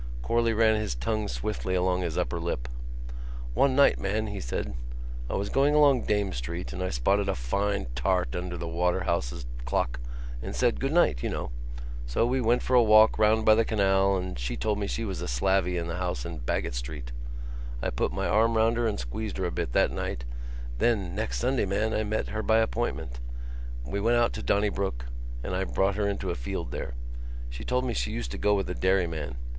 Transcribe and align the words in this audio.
Corley 0.23 0.51
ran 0.51 0.77
his 0.81 0.95
tongue 0.95 1.27
swiftly 1.27 1.75
along 1.75 2.01
his 2.01 2.17
upper 2.17 2.39
lip. 2.39 2.67
"One 3.53 3.75
night, 3.75 3.99
man," 3.99 4.25
he 4.25 4.39
said, 4.39 4.73
"I 5.29 5.35
was 5.35 5.49
going 5.49 5.75
along 5.75 6.05
Dame 6.05 6.33
Street 6.33 6.73
and 6.73 6.81
I 6.81 6.89
spotted 6.89 7.29
a 7.29 7.35
fine 7.35 7.85
tart 7.93 8.35
under 8.35 8.57
Waterhouse's 8.65 9.45
clock 9.65 9.99
and 10.41 10.55
said 10.55 10.79
good 10.79 10.91
night, 10.91 11.21
you 11.21 11.29
know. 11.29 11.51
So 12.07 12.25
we 12.25 12.41
went 12.41 12.63
for 12.63 12.73
a 12.75 12.81
walk 12.81 13.19
round 13.19 13.45
by 13.45 13.53
the 13.53 13.63
canal 13.63 14.15
and 14.17 14.39
she 14.39 14.57
told 14.57 14.79
me 14.79 14.87
she 14.87 15.05
was 15.05 15.21
a 15.21 15.27
slavey 15.27 15.77
in 15.77 15.87
a 15.87 15.97
house 15.97 16.25
in 16.25 16.39
Baggot 16.39 16.73
Street. 16.73 17.11
I 17.83 17.91
put 17.91 18.11
my 18.11 18.27
arm 18.27 18.57
round 18.57 18.77
her 18.77 18.87
and 18.87 18.99
squeezed 18.99 19.37
her 19.37 19.45
a 19.45 19.51
bit 19.51 19.71
that 19.73 19.91
night. 19.91 20.23
Then 20.79 21.13
next 21.13 21.37
Sunday, 21.37 21.65
man, 21.65 21.93
I 21.93 22.01
met 22.03 22.29
her 22.29 22.41
by 22.41 22.57
appointment. 22.57 23.19
We 23.85 24.01
went 24.01 24.17
out 24.17 24.33
to 24.33 24.41
Donnybrook 24.41 25.05
and 25.43 25.53
I 25.55 25.63
brought 25.63 25.93
her 25.93 26.09
into 26.09 26.31
a 26.31 26.35
field 26.35 26.71
there. 26.71 26.95
She 27.51 27.63
told 27.63 27.85
me 27.85 27.93
she 27.93 28.09
used 28.09 28.31
to 28.31 28.39
go 28.39 28.55
with 28.55 28.67
a 28.67 28.73
dairyman.... 28.73 29.35